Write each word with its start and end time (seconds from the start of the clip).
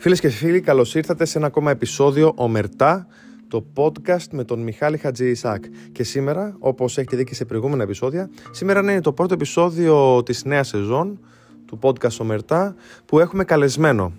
Φίλες 0.00 0.20
και 0.20 0.28
φίλοι, 0.28 0.60
καλώς 0.60 0.94
ήρθατε 0.94 1.24
σε 1.24 1.38
ένα 1.38 1.46
ακόμα 1.46 1.70
επεισόδιο 1.70 2.32
Ομερτά, 2.36 3.06
το 3.48 3.66
podcast 3.74 4.26
με 4.30 4.44
τον 4.44 4.62
Μιχάλη 4.62 4.96
Χατζη 4.96 5.30
Ισάκ. 5.30 5.64
Και 5.92 6.02
σήμερα, 6.02 6.56
όπως 6.58 6.98
έχετε 6.98 7.16
δει 7.16 7.24
και 7.24 7.34
σε 7.34 7.44
προηγούμενα 7.44 7.82
επεισόδια, 7.82 8.30
σήμερα 8.50 8.80
είναι 8.80 9.00
το 9.00 9.12
πρώτο 9.12 9.34
επεισόδιο 9.34 10.22
της 10.22 10.44
νέας 10.44 10.68
σεζόν 10.68 11.20
του 11.66 11.78
podcast 11.82 12.16
Ομερτά 12.18 12.74
που 13.04 13.18
έχουμε 13.18 13.44
καλεσμένο 13.44 14.12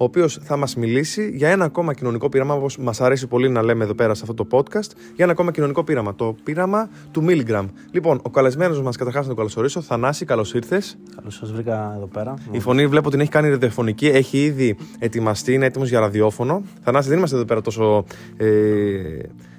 ο 0.00 0.04
οποίος 0.04 0.38
θα 0.42 0.56
μας 0.56 0.76
μιλήσει 0.76 1.30
για 1.34 1.48
ένα 1.48 1.64
ακόμα 1.64 1.94
κοινωνικό 1.94 2.28
πείραμα, 2.28 2.54
όπως 2.54 2.78
μας 2.78 3.00
αρέσει 3.00 3.26
πολύ 3.26 3.48
να 3.48 3.62
λέμε 3.62 3.84
εδώ 3.84 3.94
πέρα 3.94 4.14
σε 4.14 4.24
αυτό 4.28 4.44
το 4.44 4.58
podcast, 4.58 4.90
για 5.14 5.24
ένα 5.24 5.32
ακόμα 5.32 5.50
κοινωνικό 5.50 5.84
πείραμα. 5.84 6.14
Το 6.14 6.36
πείραμα 6.42 6.88
του 7.10 7.24
Milligram. 7.28 7.64
Λοιπόν, 7.90 8.20
ο 8.22 8.30
καλεσμένος 8.30 8.82
μας, 8.82 8.96
καταρχάς 8.96 9.22
να 9.22 9.28
τον 9.28 9.36
καλωσορίσω, 9.36 9.80
Θανάση, 9.80 10.24
καλώς 10.24 10.54
ήρθες. 10.54 10.98
Καλώς 11.16 11.34
σας 11.34 11.52
βρήκα 11.52 11.92
εδώ 11.96 12.06
πέρα. 12.06 12.34
Η 12.50 12.60
φωνή 12.60 12.86
βλέπω 12.86 13.10
την 13.10 13.20
έχει 13.20 13.30
κάνει 13.30 13.48
ραδιοφωνική, 13.48 14.06
έχει 14.06 14.38
ήδη 14.38 14.76
ετοιμαστεί, 14.98 15.52
είναι 15.52 15.66
έτοιμος 15.66 15.88
για 15.88 16.00
ραδιόφωνο. 16.00 16.62
Θανάση, 16.82 17.08
δεν 17.08 17.18
είμαστε 17.18 17.36
εδώ 17.36 17.44
πέρα 17.44 17.60
τόσο. 17.60 18.04
Ε, 18.36 18.46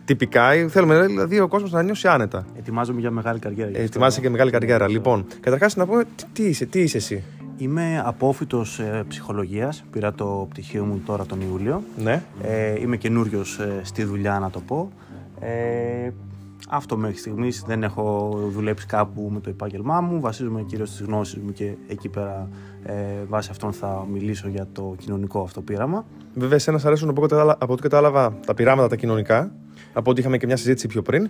τυπικά. 0.05 0.49
Θέλουμε 0.69 1.05
δηλαδή 1.05 1.39
ο 1.39 1.47
κόσμος 1.47 1.71
να 1.71 1.83
νιώσει 1.83 2.07
άνετα. 2.07 2.45
Ετοιμάζομαι 2.57 2.99
για 2.99 3.11
μεγάλη 3.11 3.39
καριέρα. 3.39 3.71
Ε, 3.73 3.81
ετοιμάζεσαι 3.83 4.21
για 4.21 4.29
μεγάλη 4.29 4.51
καριέρα. 4.51 4.89
Λοιπόν, 4.89 5.25
καταρχάς 5.39 5.75
να 5.75 5.85
πούμε 5.85 6.03
τι, 6.15 6.25
τι, 6.33 6.43
είσαι, 6.43 6.65
τι 6.65 6.79
είσαι 6.79 6.97
εσύ; 6.97 7.23
Είμαι 7.61 8.01
απόφυτος 8.05 8.79
ε, 8.79 9.03
ψυχολογίας, 9.07 9.83
πήρα 9.91 10.13
το 10.13 10.47
πτυχίο 10.49 10.85
μου 10.85 11.01
τώρα 11.05 11.25
τον 11.25 11.41
Ιούλιο. 11.41 11.83
Ναι. 11.97 12.23
Ε, 12.41 12.79
είμαι 12.79 12.97
καινούριος 12.97 13.59
ε, 13.59 13.81
στη 13.83 14.03
δουλειά 14.03 14.39
να 14.39 14.49
το 14.49 14.59
πω. 14.59 14.91
Ε, 15.39 16.09
αυτό 16.69 16.97
μέχρι 16.97 17.17
στιγμής 17.17 17.63
δεν 17.67 17.83
έχω 17.83 18.37
δουλέψει 18.51 18.85
κάπου 18.85 19.29
με 19.33 19.39
το 19.39 19.49
επάγγελμά 19.49 20.01
μου. 20.01 20.19
Βασίζομαι 20.19 20.61
κυρίως 20.61 20.89
στις 20.89 21.01
γνώσεις 21.01 21.41
μου 21.41 21.51
και 21.51 21.73
εκεί 21.87 22.09
πέρα 22.09 22.49
ε, 22.83 22.93
βάσει 23.27 23.49
αυτών 23.51 23.73
θα 23.73 24.07
μιλήσω 24.11 24.47
για 24.47 24.67
το 24.71 24.95
κοινωνικό 24.97 25.41
αυτό 25.41 25.61
πείραμα. 25.61 26.05
Βέβαια, 26.33 26.55
εσένα 26.55 26.79
αρέσουν 26.83 27.09
από 27.09 27.71
ό,τι 27.73 27.81
κατάλαβα 27.81 28.33
τα 28.45 28.53
πειράματα 28.53 28.87
τα 28.87 28.95
κοινωνικά. 28.95 29.51
Από 29.93 30.11
ό,τι 30.11 30.19
είχαμε 30.19 30.37
και 30.37 30.45
μια 30.45 30.57
συζήτηση 30.57 30.87
πιο 30.87 31.01
πριν. 31.01 31.29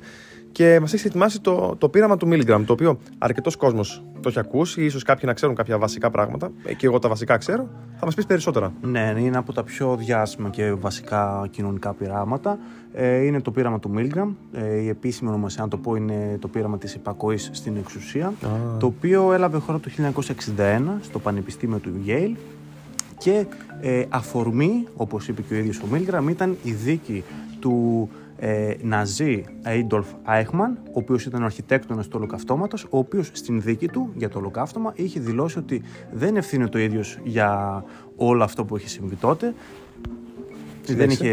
Και 0.51 0.79
μας 0.79 0.93
έχεις 0.93 1.05
ετοιμάσει 1.05 1.41
το, 1.41 1.75
το 1.77 1.89
πείραμα 1.89 2.17
του 2.17 2.27
Milligram, 2.31 2.63
το 2.65 2.73
οποίο 2.73 2.99
αρκετός 3.17 3.55
κόσμος 3.55 4.03
το 4.21 4.29
έχει 4.29 4.39
ακούσει, 4.39 4.83
ίσως 4.83 5.03
κάποιοι 5.03 5.23
να 5.25 5.33
ξέρουν 5.33 5.55
κάποια 5.55 5.77
βασικά 5.77 6.09
πράγματα. 6.09 6.51
Ε, 6.63 6.73
και 6.73 6.85
εγώ 6.85 6.99
τα 6.99 7.09
βασικά 7.09 7.37
ξέρω. 7.37 7.67
Θα 7.99 8.05
μας 8.05 8.15
πεις 8.15 8.25
περισσότερα. 8.25 8.73
Ναι, 8.81 9.13
είναι 9.17 9.37
από 9.37 9.53
τα 9.53 9.63
πιο 9.63 9.95
διάσημα 9.95 10.49
και 10.49 10.73
βασικά 10.73 11.47
κοινωνικά 11.51 11.93
πειράματα. 11.93 12.59
Ε, 12.93 13.25
είναι 13.25 13.41
το 13.41 13.51
πείραμα 13.51 13.79
του 13.79 13.91
Milgram. 13.97 14.27
Ε, 14.51 14.75
η 14.75 14.87
επίσημη 14.87 15.29
ονομασία, 15.29 15.63
αν 15.63 15.69
το 15.69 15.77
πω, 15.77 15.95
είναι 15.95 16.37
το 16.41 16.47
πείραμα 16.47 16.77
της 16.77 16.93
υπακοής 16.93 17.49
στην 17.53 17.77
εξουσία. 17.77 18.33
Το 18.79 18.85
οποίο 18.85 19.33
έλαβε 19.33 19.57
χώρα 19.57 19.79
το 19.79 19.89
1961 20.57 20.81
στο 21.01 21.19
Πανεπιστήμιο 21.19 21.77
του 21.77 21.91
Yale. 22.07 22.35
Και 23.17 23.45
ε, 23.81 24.03
αφορμή, 24.09 24.87
όπως 24.95 25.27
είπε 25.27 25.41
και 25.41 25.53
ο 25.53 25.57
ίδιος 25.57 25.79
ο 25.79 25.85
Μίλγραμ, 25.91 26.29
ήταν 26.29 26.57
η 26.63 26.71
δίκη 26.71 27.23
του 27.59 28.09
ε, 28.43 28.75
Ναζί 28.81 29.43
Έιντολφ 29.63 30.07
Άιχμαν, 30.23 30.77
ο 30.85 30.91
οποίος 30.93 31.25
ήταν 31.25 31.41
ο 31.41 31.45
αρχιτέκτονας 31.45 32.07
του 32.07 32.13
ολοκαυτώματος, 32.17 32.83
ο 32.83 32.97
οποίος 32.97 33.29
στην 33.33 33.61
δίκη 33.61 33.87
του 33.87 34.11
για 34.15 34.29
το 34.29 34.39
ολοκαύτωμα 34.39 34.93
είχε 34.95 35.19
δηλώσει 35.19 35.57
ότι 35.57 35.81
δεν 36.11 36.35
ευθύνεται 36.35 36.69
το 36.69 36.79
ίδιος 36.79 37.19
για 37.23 37.83
όλο 38.15 38.43
αυτό 38.43 38.65
που 38.65 38.77
είχε 38.77 38.87
συμβεί 38.87 39.15
τότε. 39.15 39.53
Δεν, 40.85 41.09
είχε, 41.09 41.29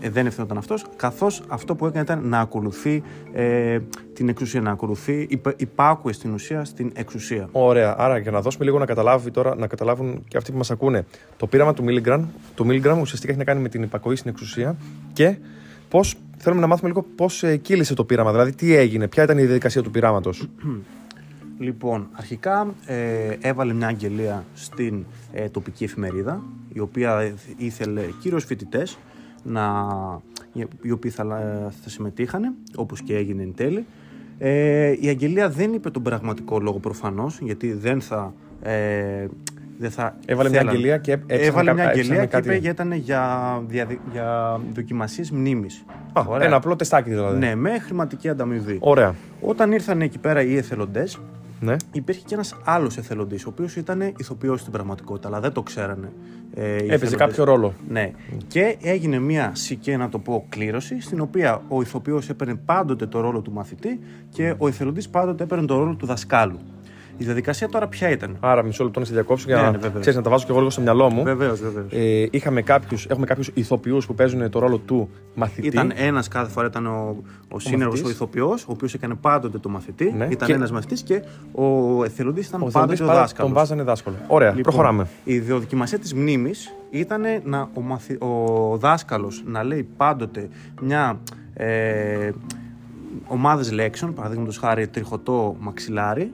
ε, 0.00 0.10
δεν 0.10 0.26
ευθυνόταν 0.26 0.56
αυτός, 0.58 0.86
καθώς 0.96 1.42
αυτό 1.48 1.74
που 1.74 1.86
έκανε 1.86 2.04
ήταν 2.04 2.28
να 2.28 2.40
ακολουθεί 2.40 3.02
ε, 3.32 3.78
την 4.12 4.28
εξουσία, 4.28 4.60
να 4.60 4.70
ακολουθεί, 4.70 5.40
υπάκουε 5.56 6.12
στην 6.12 6.32
ουσία 6.34 6.64
στην 6.64 6.92
εξουσία. 6.94 7.48
Ωραία. 7.52 7.94
Άρα 7.98 8.18
για 8.18 8.30
να 8.30 8.40
δώσουμε 8.40 8.64
λίγο 8.64 8.78
να, 8.78 8.84
καταλάβει 8.84 9.30
τώρα, 9.30 9.56
να 9.56 9.66
καταλάβουν 9.66 10.24
και 10.28 10.36
αυτοί 10.36 10.52
που 10.52 10.58
μας 10.58 10.70
ακούνε, 10.70 11.04
το 11.36 11.46
πείραμα 11.46 11.74
του 11.74 11.84
Milligram, 11.86 12.20
του 12.54 12.66
Milligram 12.68 12.98
ουσιαστικά 13.00 13.30
έχει 13.32 13.38
να 13.38 13.44
κάνει 13.44 13.60
με 13.60 13.68
την 13.68 13.82
υπακοή 13.82 14.16
στην 14.16 14.30
εξουσία 14.30 14.76
και 15.12 15.36
Πώς 15.92 16.14
θέλουμε 16.36 16.60
να 16.60 16.66
μάθουμε 16.66 16.88
λίγο 16.88 17.06
πώς 17.16 17.42
ε, 17.42 17.56
κύλησε 17.56 17.94
το 17.94 18.04
πείραμα, 18.04 18.30
δηλαδή 18.30 18.54
τι 18.54 18.74
έγινε, 18.74 19.08
ποια 19.08 19.22
ήταν 19.22 19.38
η 19.38 19.44
διαδικασία 19.44 19.82
του 19.82 19.90
πειράματος. 19.90 20.48
Λοιπόν, 21.58 22.08
αρχικά 22.12 22.74
ε, 22.86 23.36
έβαλε 23.40 23.72
μια 23.72 23.86
αγγελία 23.86 24.44
στην 24.54 25.04
ε, 25.32 25.48
τοπική 25.48 25.84
εφημερίδα, 25.84 26.42
η 26.72 26.80
οποία 26.80 27.34
ήθελε 27.56 28.02
κυρίω 28.20 28.38
φοιτητές, 28.38 28.98
οι 30.82 30.90
οποίοι 30.90 31.10
θα, 31.10 31.24
θα 31.82 31.88
συμμετείχαν, 31.88 32.54
όπως 32.76 33.02
και 33.02 33.16
έγινε 33.16 33.42
εν 33.42 33.54
τέλει. 33.54 33.86
Ε, 34.38 34.96
η 35.00 35.08
αγγελία 35.08 35.48
δεν 35.50 35.72
είπε 35.72 35.90
τον 35.90 36.02
πραγματικό 36.02 36.60
λόγο 36.60 36.78
προφανώς, 36.78 37.38
γιατί 37.40 37.72
δεν 37.72 38.00
θα 38.00 38.34
δεν 39.82 39.90
θα 39.90 40.14
Έβαλε 40.26 40.48
μια 40.48 40.60
αγγελία 40.60 40.98
και 40.98 41.18
Έβαλε 41.26 41.74
μια 41.74 41.88
αγγελία 41.88 42.24
και 42.26 42.36
είπε 42.36 42.54
ήταν 42.54 42.92
για, 42.92 43.62
για, 43.70 43.86
για 44.12 44.60
δοκιμασίες 44.74 45.30
μνήμης. 45.30 45.84
Ένα 46.40 46.56
απλό 46.56 46.76
τεστάκι 46.76 47.10
δηλαδή. 47.10 47.38
Ναι, 47.38 47.54
με 47.54 47.78
χρηματική 47.78 48.28
ανταμοιβή. 48.28 48.76
Ωραία. 48.80 49.14
Όταν 49.40 49.72
ήρθαν 49.72 50.00
εκεί 50.00 50.18
πέρα 50.18 50.42
οι 50.42 50.56
εθελοντές, 50.56 51.18
ναι. 51.60 51.76
υπήρχε 51.92 52.22
και 52.26 52.34
ένας 52.34 52.56
άλλος 52.64 52.96
εθελοντής, 52.96 53.44
ο 53.44 53.48
οποίος 53.48 53.76
ήταν 53.76 54.12
ηθοποιός 54.16 54.60
στην 54.60 54.72
πραγματικότητα, 54.72 55.28
αλλά 55.28 55.40
δεν 55.40 55.52
το 55.52 55.62
ξέρανε. 55.62 56.12
Ε, 56.54 56.76
Έπαιζε 56.76 57.16
κάποιο 57.16 57.44
ρόλο. 57.44 57.74
Ναι. 57.88 58.10
Και 58.46 58.76
έγινε 58.82 59.18
μια 59.18 59.50
σικέ, 59.54 59.96
να 59.96 60.08
το 60.08 60.18
πω, 60.18 60.46
κλήρωση, 60.48 61.00
στην 61.00 61.20
οποία 61.20 61.62
ο 61.68 61.80
ηθοποιός 61.80 62.28
έπαιρνε 62.28 62.54
πάντοτε 62.54 63.06
το 63.06 63.20
ρόλο 63.20 63.40
του 63.40 63.52
μαθητή 63.52 64.00
και 64.28 64.54
ο 64.58 64.68
εθελοντής 64.68 65.08
πάντοτε 65.08 65.42
έπαιρνε 65.44 65.66
το 65.66 65.78
ρόλο 65.78 65.94
του 65.94 66.06
δασκάλου. 66.06 66.58
Η 67.22 67.24
διαδικασία 67.24 67.68
τώρα 67.68 67.88
ποια 67.88 68.10
ήταν; 68.10 68.36
Άρα, 68.40 68.62
μισό 68.62 68.84
λεπτό 68.84 69.00
να 69.00 69.04
σε 69.06 69.12
διακόψω 69.12 69.44
για 69.48 69.56
ναι, 69.56 69.62
να, 69.62 69.70
ναι, 69.70 69.78
ξέρεις, 69.78 70.14
να 70.14 70.22
τα 70.22 70.30
βάζω 70.30 70.44
και 70.44 70.50
εγώ 70.50 70.58
λίγο 70.58 70.70
στο 70.70 70.80
μυαλό 70.80 71.10
μου. 71.10 71.22
Βεβαίως, 71.22 71.60
βεβαίως. 71.60 71.86
Ε, 71.90 72.28
είχαμε 72.30 72.62
κάποιους, 72.62 73.06
έχουμε 73.06 73.26
κάποιους 73.26 73.50
ηθοποιούς 73.54 74.06
που 74.06 74.14
παίζουν 74.14 74.50
το 74.50 74.58
ρόλο 74.58 74.78
του 74.78 75.10
μαθητή. 75.34 75.66
Ήταν 75.66 75.92
ένας 75.94 76.28
κάθε 76.28 76.50
φορά 76.50 76.66
ήταν 76.66 76.86
ο, 76.86 77.16
ο 77.48 77.58
σύνεργος, 77.58 78.02
ο 78.04 78.08
ηθοποιός, 78.08 78.62
ο 78.62 78.66
οποίος 78.72 78.94
έκανε 78.94 79.14
πάντοτε 79.14 79.58
το 79.58 79.68
μαθητή. 79.68 80.14
Ναι. 80.16 80.26
Ήταν 80.30 80.48
και... 80.48 80.54
ένας 80.54 80.70
μαθητής 80.70 81.02
και 81.02 81.22
ο 81.52 82.04
εθελοντής 82.04 82.46
ήταν 82.46 82.62
ο 82.62 82.66
πάντοτε 82.72 83.02
ο 83.02 83.06
δάσκαλος. 83.06 83.52
Τον 83.52 83.52
βάζανε 83.52 83.82
δάσκαλο. 83.82 84.16
Ωραία, 84.26 84.48
λοιπόν, 84.48 84.62
προχωράμε. 84.62 85.06
Η 85.24 85.40
δοκιμασία 85.40 85.98
της 85.98 86.14
μνήμης 86.14 86.74
ήταν 86.90 87.22
να 87.44 87.68
ο, 87.74 87.80
μαθη... 87.80 88.14
ο 88.14 88.76
δάσκαλος 88.76 89.42
να 89.46 89.62
λέει 89.62 89.88
πάντοτε 89.96 90.48
μια. 90.80 91.20
Ε, 91.54 92.30
ομάδες 93.26 93.72
λέξεων, 93.72 94.14
παραδείγματος 94.14 94.58
χάρη 94.58 94.88
τριχωτό 94.88 95.56
μαξιλάρι, 95.60 96.32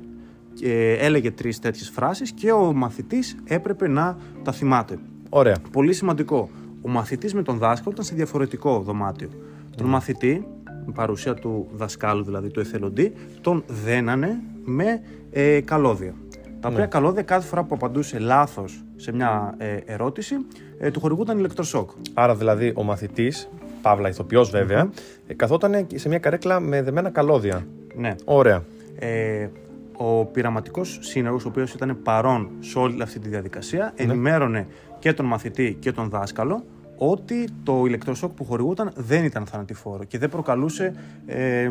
και 0.61 0.97
έλεγε 1.01 1.31
τρεις 1.31 1.59
τέτοιες 1.59 1.89
φράσεις 1.89 2.33
και 2.33 2.53
ο 2.53 2.73
μαθητής 2.73 3.37
έπρεπε 3.45 3.89
να 3.89 4.17
τα 4.43 4.53
θυμάται. 4.53 4.99
Ωραία. 5.29 5.57
Πολύ 5.73 5.93
σημαντικό. 5.93 6.51
Ο 6.83 6.89
μαθητής 6.89 7.35
με 7.35 7.43
τον 7.43 7.59
δάσκαλο 7.59 7.91
ήταν 7.93 8.05
σε 8.05 8.15
διαφορετικό 8.15 8.81
δωμάτιο. 8.81 9.29
Τον 9.77 9.87
μαθητή, 9.87 10.47
με 10.87 10.93
παρουσία 10.95 11.35
του 11.35 11.69
δασκάλου 11.73 12.25
δηλαδή 12.25 12.49
του 12.49 12.61
εθελοντή, 12.61 13.13
τον 13.41 13.65
δένανε 13.85 14.41
με 14.65 15.01
ε, 15.31 15.61
καλώδια. 15.61 16.15
Τα 16.61 16.69
οποία 16.69 16.81
ναι. 16.81 16.87
καλώδια 16.87 17.23
κάθε 17.23 17.47
φορά 17.47 17.65
που 17.65 17.75
απαντούσε 17.75 18.19
λάθος 18.19 18.85
σε 18.97 19.13
μια 19.13 19.55
ε, 19.59 19.77
ερώτηση, 19.85 20.37
ε, 20.79 20.91
του 20.91 21.01
χορηγούταν 21.01 21.39
ηλεκτροσόκ. 21.39 21.91
Άρα 22.15 22.35
δηλαδή 22.35 22.73
ο 22.77 22.83
μαθητής, 22.83 23.49
παύλα 23.83 24.09
ηθοποιός 24.09 24.51
βέβαια, 24.51 24.89
mm-hmm. 24.89 25.33
καθόταν 25.37 25.87
σε 25.95 26.09
μια 26.09 26.19
καρέκλα 26.19 26.61
με 26.61 26.83
δεμένα 26.83 27.11
καλώδια. 27.11 27.67
Ναι. 27.95 28.15
Ωραία. 28.25 28.65
Ε, 28.99 29.49
ο 29.99 30.25
πειραματικός 30.25 30.99
σύνεργος, 31.03 31.45
ο 31.45 31.49
οποίος 31.49 31.73
ήταν 31.73 31.99
παρόν 32.03 32.51
σε 32.61 32.79
όλη 32.79 33.03
αυτή 33.03 33.19
τη 33.19 33.29
διαδικασία, 33.29 33.93
ναι. 33.97 34.05
ενημέρωνε 34.05 34.67
και 34.99 35.13
τον 35.13 35.27
μαθητή 35.27 35.77
και 35.81 35.93
τον 35.93 36.09
δάσκαλο 36.09 36.65
ότι 36.99 37.49
το 37.63 37.85
ηλεκτροσόκ 37.87 38.31
που 38.31 38.45
χορηγούταν 38.45 38.93
δεν 38.95 39.25
ήταν 39.25 39.47
θανατηφόρο 39.47 40.05
και 40.05 40.19
δεν 40.19 40.29
προκαλούσε. 40.29 40.95
Ε, 41.27 41.71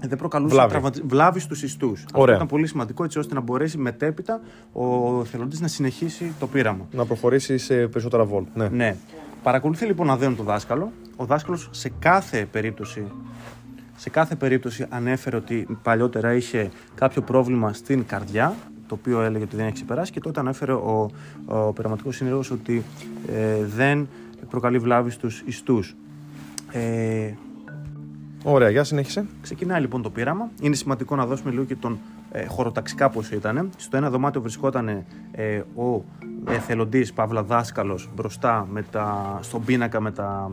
δεν 0.00 0.18
προκαλούσε 0.18 0.54
βλάβη, 0.54 0.70
τραυμα... 0.70 0.90
βλάβη 1.04 1.40
στους 1.40 1.62
ιστούς. 1.62 2.04
Αυτό 2.14 2.32
ήταν 2.32 2.46
πολύ 2.46 2.66
σημαντικό 2.66 3.04
έτσι 3.04 3.18
ώστε 3.18 3.34
να 3.34 3.40
μπορέσει 3.40 3.78
μετέπειτα 3.78 4.40
ο 4.72 5.24
θελοντής 5.24 5.60
να 5.60 5.68
συνεχίσει 5.68 6.32
το 6.38 6.46
πείραμα. 6.46 6.86
Να 6.92 7.04
προχωρήσει 7.04 7.58
σε 7.58 7.74
περισσότερα 7.74 8.24
βόλτ. 8.24 8.46
Ναι. 8.54 8.68
ναι. 8.68 8.96
Παρακολουθεί 9.42 9.86
λοιπόν 9.86 10.10
αδέον 10.10 10.36
τον 10.36 10.44
δάσκαλο. 10.44 10.92
Ο 11.16 11.24
δάσκαλος 11.24 11.68
σε 11.72 11.92
κάθε 11.98 12.48
περίπτωση 12.52 13.06
σε 13.96 14.10
κάθε 14.10 14.34
περίπτωση 14.34 14.86
ανέφερε 14.88 15.36
ότι 15.36 15.78
παλιότερα 15.82 16.34
είχε 16.34 16.70
κάποιο 16.94 17.22
πρόβλημα 17.22 17.72
στην 17.72 18.06
καρδιά, 18.06 18.54
το 18.86 18.94
οποίο 18.94 19.22
έλεγε 19.22 19.44
ότι 19.44 19.56
δεν 19.56 19.64
έχει 19.64 19.74
ξεπεράσει 19.74 20.12
και 20.12 20.20
τότε 20.20 20.40
ανέφερε 20.40 20.72
ο, 20.72 21.10
ο 21.46 21.72
πειραματικός 21.72 22.50
ότι 22.50 22.82
ε, 23.32 23.64
δεν 23.64 24.08
προκαλεί 24.50 24.78
βλάβη 24.78 25.10
στους 25.10 25.42
ιστούς. 25.46 25.96
Ε, 26.72 27.32
Ωραία, 28.46 28.70
για 28.70 28.84
συνέχισε. 28.84 29.26
Ξεκινάει 29.40 29.80
λοιπόν 29.80 30.02
το 30.02 30.10
πείραμα. 30.10 30.50
Είναι 30.60 30.74
σημαντικό 30.74 31.16
να 31.16 31.26
δώσουμε 31.26 31.50
λίγο 31.50 31.64
και 31.64 31.76
τον 31.76 31.98
ε, 32.32 32.46
χωροταξικά 32.46 33.10
πώ 33.10 33.22
ήταν. 33.32 33.70
Στο 33.76 33.96
ένα 33.96 34.10
δωμάτιο 34.10 34.40
βρισκόταν 34.40 34.88
ε, 35.32 35.62
ο 35.76 36.04
εθελοντής 36.48 37.12
Παύλα 37.12 37.42
Δάσκαλος 37.42 38.10
μπροστά 38.14 38.66
με 38.70 38.82
τα, 38.82 39.38
στον 39.42 39.64
πίνακα 39.64 40.00
με 40.00 40.12
τα 40.12 40.50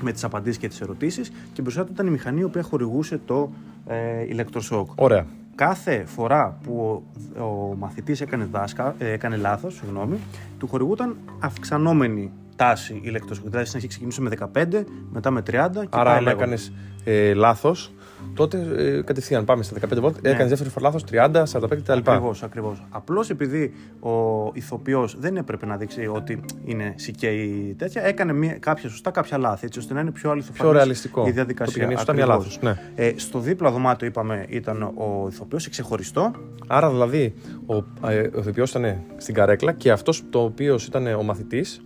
με 0.00 0.12
τις 0.12 0.24
απαντήσεις 0.24 0.58
και 0.58 0.68
τις 0.68 0.80
ερωτήσεις 0.80 1.32
και 1.52 1.62
μπροστά 1.62 1.84
του 1.84 1.92
ήταν 1.92 2.06
η 2.06 2.10
μηχανή 2.10 2.40
η 2.40 2.44
οποία 2.44 2.62
χορηγούσε 2.62 3.20
το 3.26 3.50
ε, 3.86 4.22
ηλεκτροσόκ. 4.28 4.90
Ωραία. 4.94 5.26
κάθε 5.54 6.04
φορά 6.04 6.58
που 6.62 7.02
ο, 7.38 7.42
ο 7.42 7.74
μαθητής 7.78 8.20
έκανε, 8.20 8.48
δάσκα, 8.52 8.94
ε, 8.98 9.10
έκανε 9.12 9.36
λάθος, 9.36 9.74
συγγνώμη, 9.74 10.18
του 10.58 10.66
χορηγούταν 10.66 11.16
αυξανόμενη 11.40 12.30
τάση 12.56 13.00
ηλεκτροσοκ. 13.04 13.44
Δηλαδή 13.48 13.64
στην 13.64 13.76
αρχή 13.76 13.88
ξεκινούσε 13.88 14.20
με 14.20 14.30
15, 14.54 14.84
μετά 15.12 15.30
με 15.30 15.40
30 15.40 15.42
και 15.50 15.54
Άρα, 15.54 16.04
πάει 16.04 16.16
αν 16.16 16.22
λέγοντας. 16.22 16.32
έκανες 16.32 16.72
ε, 17.04 17.34
λάθος, 17.34 17.92
τότε 18.34 18.66
ε, 18.76 19.02
κατευθείαν 19.02 19.44
πάμε 19.44 19.62
στα 19.62 19.76
15 19.94 20.00
βολτ. 20.00 20.16
Ναι. 20.22 20.30
Έκανε 20.30 20.48
δεύτερη 20.48 20.70
φορά 20.70 20.90
λάθο 20.90 21.04
30, 21.52 21.60
45 21.62 21.68
κτλ. 21.76 21.92
Ακριβώς, 21.92 22.42
ακριβώς. 22.42 22.82
Απλώς 22.90 23.30
επειδή 23.30 23.72
ο 24.00 24.10
ηθοποιός 24.52 25.16
δεν 25.18 25.36
έπρεπε 25.36 25.66
να 25.66 25.76
δείξει 25.76 26.06
ότι 26.06 26.40
είναι 26.64 26.92
σικέ 26.96 27.26
ή 27.28 27.74
τέτοια, 27.78 28.02
έκανε 28.02 28.32
μια, 28.32 28.52
κάποια 28.58 28.88
σωστά, 28.88 29.10
κάποια 29.10 29.38
λάθη, 29.38 29.66
έτσι 29.66 29.78
ώστε 29.78 29.94
να 29.94 30.00
είναι 30.00 30.10
πιο 30.10 30.30
αληθοφανής 30.30 30.60
Πιο 30.62 30.72
ρεαλιστικό. 30.72 31.22
η 31.22 31.24
Το 31.26 31.32
διαδικασία. 31.32 31.72
πήγαινε 31.74 31.94
σωστά, 31.96 32.12
μία 32.12 32.24
Ακριβώς. 32.24 32.44
λάθος, 32.62 32.62
ναι. 32.96 33.04
Ε, 33.04 33.12
στο 33.16 33.38
δίπλα 33.38 33.70
δωμάτιο, 33.70 34.06
είπαμε, 34.06 34.44
ήταν 34.48 34.82
ο 34.82 35.26
ηθοποιός, 35.30 35.68
ξεχωριστό. 35.68 36.30
Άρα 36.66 36.90
δηλαδή 36.90 37.34
ο, 37.66 37.74
ε, 38.08 38.20
ο 38.34 38.38
ηθοποιός 38.38 38.70
ήταν 38.70 38.96
στην 39.16 39.34
καρέκλα 39.34 39.72
και 39.72 39.90
αυτός 39.90 40.22
το 40.30 40.42
οποίος 40.42 40.86
ήταν 40.86 41.06
ο 41.06 41.22
μαθητής 41.22 41.80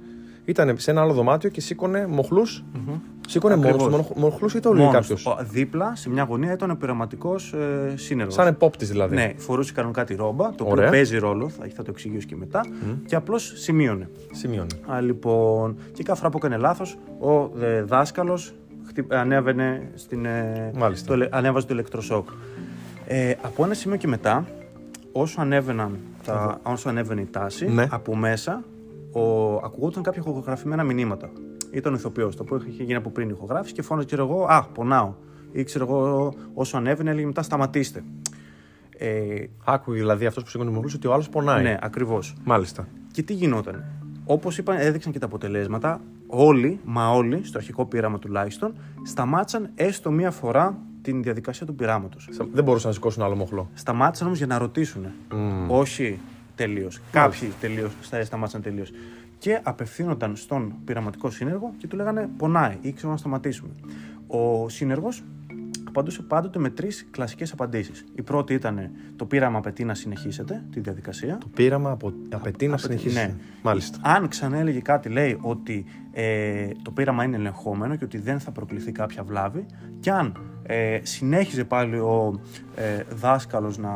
ήταν 0.45 0.79
σε 0.79 0.91
ένα 0.91 1.01
άλλο 1.01 1.13
δωμάτιο 1.13 1.51
και 1.51 1.61
σήκωνε 1.61 2.07
μοχλούς. 2.07 2.65
Σήκωνε 3.29 3.57
μόνος 3.57 3.71
Ακριβώς. 3.75 4.07
του 4.07 4.15
μοχλού 4.21 4.49
ή 4.57 4.61
το 4.61 4.73
λέει 4.73 4.85
Μόνος 4.87 5.01
κάποιος; 5.01 5.23
του. 5.23 5.37
Ο- 5.41 5.45
Δίπλα, 5.51 5.93
σε 5.97 6.11
μια 6.11 6.23
γωνία, 6.23 6.53
ήταν 6.53 6.71
ο 6.71 6.75
πειραματικός 6.77 7.53
ε, 7.53 7.93
σύνεργος. 7.97 8.35
Σαν 8.35 8.47
επόπτης 8.47 8.89
δηλαδή. 8.89 9.15
Ναι, 9.15 9.33
φορούσε 9.37 9.73
κανονικά 9.73 10.05
τη 10.05 10.15
ρόμπα, 10.15 10.51
το 10.55 10.65
Ωραία. 10.65 10.73
οποίο 10.75 10.91
παίζει 10.91 11.19
ρόλο, 11.19 11.49
θα, 11.49 11.67
θα 11.75 11.83
το 11.83 11.91
εξηγήσω 11.91 12.27
και 12.27 12.37
μετά, 12.37 12.61
και 13.07 13.15
απλώς 13.15 13.53
σημείωνε. 13.57 14.09
Σημειώνει. 14.33 14.71
Α, 14.93 15.01
λοιπόν, 15.01 15.77
και 15.93 16.03
κάθε 16.03 16.19
φορά 16.19 16.31
που 16.31 16.37
έκανε 16.39 16.57
λάθος, 16.57 16.99
ο 17.21 17.51
ε, 17.65 17.83
δάσκαλος 17.83 18.53
ανέβαινε 19.09 19.91
στην, 19.95 20.25
ε, 20.25 20.71
Μάλιστα. 20.77 21.07
το, 21.07 21.13
ελε- 21.13 21.35
ανέβαζε 21.35 21.67
το 21.67 21.75
ηλεκτροσόκ. 21.75 22.29
Ε, 23.07 23.33
από 23.43 23.65
ένα 23.65 23.75
σημείο 23.75 23.97
και 23.97 24.07
μετά, 24.09 24.47
όσο, 25.13 25.41
ανέβαιναν 25.41 25.99
τα, 26.25 26.61
όσο 26.63 26.89
ανέβαινε 26.89 27.21
η 27.21 27.29
τάση, 27.31 27.67
Ναι. 27.69 27.87
από 27.91 28.17
μέσα 28.17 28.63
ο, 29.13 29.55
ακουγόταν 29.55 30.03
κάποια 30.03 30.23
ηχογραφημένα 30.27 30.83
μηνύματα. 30.83 31.31
Ήταν 31.73 31.93
ο 31.93 31.97
ηθοποιός, 31.97 32.37
το 32.37 32.43
οποίο 32.43 32.63
είχε 32.69 32.83
γίνει 32.83 32.95
από 32.95 33.11
πριν 33.11 33.29
η 33.29 33.33
ηχογράφηση 33.37 33.75
και 33.75 33.83
φώναζε, 33.83 34.07
ξέρω 34.07 34.23
εγώ, 34.23 34.45
Α, 34.45 34.65
πονάω. 34.75 35.15
Ή 35.53 35.63
ξέρω 35.65 35.85
εγώ, 35.85 36.33
όσο 36.55 36.77
ανέβαινε, 36.77 37.11
έλεγε 37.11 37.27
μετά 37.27 37.43
σταματήστε. 37.43 38.05
Ε, 38.97 39.45
Άκουγε 39.65 39.99
δηλαδή 39.99 40.27
αυτός 40.27 40.43
που 40.45 40.49
σήκωνε 40.51 40.71
μοχλού 40.71 40.91
ότι 40.95 41.07
ο 41.07 41.13
άλλος 41.13 41.29
πονάει. 41.29 41.63
ναι, 41.63 41.77
ακριβώς. 41.81 42.35
Μάλιστα. 42.45 42.89
Και 43.13 43.23
τι 43.23 43.33
γινόταν. 43.35 43.85
Όπως 44.25 44.59
είπαν, 44.59 44.77
έδειξαν 44.79 45.13
και 45.13 45.19
τα 45.19 45.27
αποτελέσματα. 45.27 46.01
Όλοι, 46.27 46.81
μα 46.85 47.11
όλοι, 47.11 47.45
στο 47.45 47.59
αρχικό 47.59 47.87
πείραμα 47.87 48.19
τουλάχιστον, 48.19 48.75
σταμάτησαν 49.03 49.71
έστω 49.75 50.11
μία 50.11 50.31
φορά 50.31 50.79
την 51.03 51.23
διαδικασία 51.23 51.67
του 51.67 51.75
πειράματος. 51.75 52.29
Σα- 52.31 52.45
Δεν 52.45 52.65
μπορούσαν 52.65 52.89
να 52.89 52.95
σηκώσουν 52.95 53.23
άλλο 53.23 53.35
μοχλό. 53.37 53.71
Σταμάτησαν 53.75 54.27
όμως 54.27 54.39
για 54.39 54.47
να 54.47 54.59
ρωτήσουν. 54.59 55.07
Όχι 55.69 56.19
τελείως. 56.55 57.01
Κάποιοι 57.13 57.53
τελείως, 57.61 57.93
στα- 58.01 58.25
σταμάτησαν 58.25 58.63
τελείως. 58.63 58.91
Και 59.43 59.61
απευθύνονταν 59.63 60.37
στον 60.37 60.75
πειραματικό 60.85 61.31
σύνεργο 61.31 61.75
και 61.79 61.87
του 61.87 61.97
λέγανε 61.97 62.29
Πονάει, 62.37 62.79
ή 62.81 62.93
ξέρω 62.93 63.13
να 63.13 63.19
σταματήσουμε. 63.19 63.71
Ο 64.27 64.69
σύνεργος 64.69 65.23
απαντούσε 65.85 66.23
πάντοτε 66.23 66.59
με 66.59 66.71
τρεις 66.71 67.07
κλασικές 67.11 67.53
απαντήσεις. 67.53 68.05
Η 68.15 68.23
πρώτη 68.23 68.55
ήταν 68.55 68.91
το 69.17 69.25
πείραμα 69.25 69.59
απαιτεί 69.59 69.85
να 69.85 69.95
συνεχίσετε 69.95 70.65
τη 70.73 70.81
διαδικασία. 70.81 71.39
Το 71.39 71.47
πείραμα 71.55 71.91
απο... 71.91 72.13
απαιτεί 72.33 72.67
να 72.69 72.77
συνεχίσει. 72.77 73.15
ναι. 73.15 73.35
Μάλιστα. 73.63 73.99
Αν 74.03 74.29
ξανά 74.29 74.59
έλεγε 74.59 74.81
κάτι, 74.81 75.09
λέει 75.09 75.39
ότι 75.41 75.85
ε, 76.13 76.69
το 76.83 76.91
πείραμα 76.91 77.25
είναι 77.25 77.37
ελεγχόμενο 77.37 77.97
και 77.97 78.05
ότι 78.05 78.19
δεν 78.19 78.41
θα 78.41 78.51
προκληθεί 78.51 78.93
κάποια 78.93 79.23
βλάβη. 79.23 79.67
Και 80.01 80.11
αν 80.11 80.37
ε, 80.63 81.01
συνέχιζε 81.03 81.65
πάλι 81.65 81.97
ο 81.99 82.41
ε, 82.75 83.03
δάσκαλος 83.15 83.79
να 83.79 83.91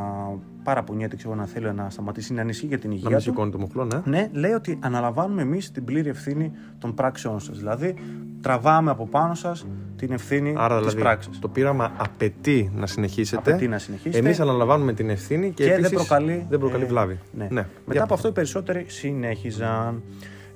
παραπονιέται, 0.63 1.15
ξέρω, 1.15 1.35
να 1.35 1.45
θέλει 1.45 1.73
να 1.73 1.89
σταματήσει, 1.89 2.33
να 2.33 2.41
ανησυχεί 2.41 2.65
για 2.67 2.77
την 2.79 2.89
Να 2.89 2.95
υγεία 2.95 3.09
μην 3.09 3.17
του. 3.17 3.23
σηκώνει 3.23 3.51
το 3.51 3.57
μοχλό, 3.57 3.85
ναι. 3.85 4.01
Ναι, 4.05 4.29
λέει 4.31 4.51
ότι 4.51 4.79
αναλαμβάνουμε 4.81 5.41
εμείς 5.41 5.71
την 5.71 5.83
πλήρη 5.83 6.09
ευθύνη 6.09 6.51
των 6.79 6.93
πράξεών 6.93 7.39
σας. 7.39 7.57
Δηλαδή, 7.57 7.93
τραβάμε 8.41 8.91
από 8.91 9.07
πάνω 9.07 9.33
σας 9.33 9.65
την 9.95 10.11
ευθύνη 10.11 10.53
Άρα 10.57 10.75
της 10.75 10.85
δηλαδή 10.85 11.01
πράξης. 11.01 11.39
το 11.39 11.47
πείραμα 11.47 11.91
απαιτεί 11.97 12.71
να 12.75 12.85
συνεχίσετε. 12.87 13.51
Απαιτεί 13.51 13.67
να 13.67 13.77
συνεχίσετε. 13.77 14.17
Εμείς 14.25 14.39
αναλαμβάνουμε 14.39 14.93
την 14.93 15.09
ευθύνη 15.09 15.51
και, 15.51 15.63
και 15.63 15.71
επίσης 15.73 15.89
δεν 15.89 15.99
προκαλεί, 15.99 16.45
δεν 16.49 16.59
προκαλεί 16.59 16.83
ε, 16.83 16.87
βλάβη. 16.87 17.19
Ναι. 17.33 17.47
Για 17.49 17.69
Μετά 17.85 18.03
από 18.03 18.13
αυτό 18.13 18.27
οι 18.27 18.31
περισσότεροι 18.31 18.85
συνέχιζαν. 18.87 20.03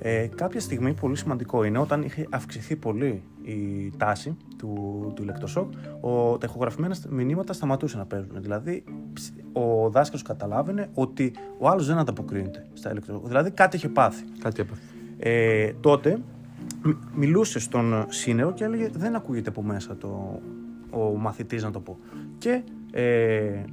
Ε, 0.03 0.27
κάποια 0.35 0.59
στιγμή, 0.59 0.93
πολύ 0.93 1.17
σημαντικό 1.17 1.63
είναι, 1.63 1.77
όταν 1.77 2.01
είχε 2.01 2.27
αυξηθεί 2.29 2.75
πολύ 2.75 3.21
η 3.43 3.91
τάση 3.97 4.37
του, 4.57 5.11
του 5.15 5.21
ηλεκτροσόκ, 5.23 5.71
ο, 6.01 6.37
τα 6.37 6.47
ηχογραφημένα 6.49 6.95
μηνύματα 7.09 7.53
σταματούσαν 7.53 7.99
να 7.99 8.05
παίζουν. 8.05 8.41
Δηλαδή, 8.41 8.83
ψ- 9.13 9.33
ο 9.53 9.89
δάσκαλος 9.89 10.21
καταλάβαινε 10.21 10.89
ότι 10.93 11.33
ο 11.59 11.69
άλλος 11.69 11.87
δεν 11.87 11.97
ανταποκρίνεται 11.97 12.67
στα 12.73 12.91
ηλεκτροσόκ. 12.91 13.27
Δηλαδή, 13.27 13.51
κάτι 13.51 13.75
είχε 13.75 13.89
πάθει. 13.89 14.23
Κάτι 14.39 14.61
έπαθε. 14.61 14.81
Ε, 15.19 15.73
τότε 15.79 16.21
μ- 16.83 17.15
μιλούσε 17.15 17.59
στον 17.59 18.05
σύνερο 18.09 18.53
και 18.53 18.63
έλεγε 18.63 18.89
δεν 18.93 19.15
ακούγεται 19.15 19.49
από 19.49 19.61
μέσα 19.61 19.97
το, 19.97 20.39
ο 20.89 20.99
μαθητής 20.99 21.63
να 21.63 21.71
το 21.71 21.79
πω. 21.79 21.97
Και 22.37 22.61
ε, 22.91 23.63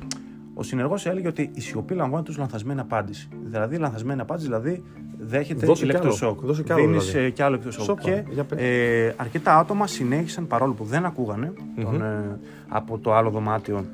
ο 0.58 0.62
συνεργός 0.62 1.06
έλεγε 1.06 1.28
ότι 1.28 1.50
η 1.54 1.60
σιωπή 1.60 1.94
λαμβάνει 1.94 2.24
τους 2.24 2.36
λανθασμένη 2.38 2.80
απάντηση. 2.80 3.28
Δηλαδή 3.44 3.76
λανθασμένη 3.76 4.20
απάντηση, 4.20 4.46
δηλαδή 4.46 4.82
δέχεται 5.18 5.66
Δώσε 5.66 5.84
κι 5.84 5.90
άλλο. 5.90 5.98
ηλεκτροσόκ. 6.00 6.40
Δώσε 6.44 6.62
κι 6.62 6.72
άλλο, 6.72 6.82
Δίνεις 6.86 7.04
δηλαδή. 7.10 7.26
ε, 7.26 7.30
κι 7.30 7.42
άλλο 7.42 7.50
ηλεκτροσόκ. 7.54 7.84
Σόπα, 7.84 8.00
Και 8.02 8.24
για 8.30 8.44
πες. 8.44 8.58
ε, 8.60 9.14
αρκετά 9.16 9.58
άτομα 9.58 9.86
συνέχισαν 9.86 10.46
παρόλο 10.46 10.72
που 10.72 10.84
δεν 10.84 11.04
ακούγανε 11.04 11.52
τον, 11.82 12.02
ε, 12.02 12.38
από 12.68 12.98
το 12.98 13.14
άλλο 13.14 13.30
δωμάτιο 13.30 13.84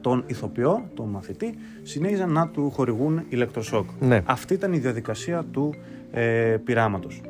τον 0.00 0.24
ηθοποιό, 0.26 0.88
τον 0.94 1.08
μαθητή, 1.08 1.54
συνέχιζαν 1.82 2.32
να 2.32 2.48
του 2.48 2.70
χορηγούν 2.70 3.22
ηλεκτροσόκ. 3.28 3.88
Ναι. 4.00 4.22
Αυτή 4.24 4.54
ήταν 4.54 4.72
η 4.72 4.78
διαδικασία 4.78 5.44
του 5.52 5.74
ε, 6.10 6.56
πειράματος. 6.64 7.20